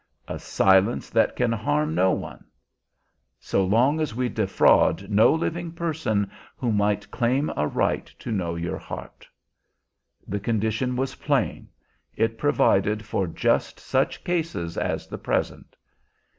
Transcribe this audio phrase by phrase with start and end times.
[0.27, 2.43] "A silence that can harm no one."
[3.39, 8.55] "So long as we defraud no living person who might claim a right to know
[8.55, 9.27] your heart."
[10.27, 11.69] The condition was plain;
[12.15, 15.75] it provided for just such cases as the present.